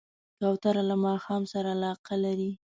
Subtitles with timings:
[0.39, 2.51] کوتره له ماښام سره علاقه لري.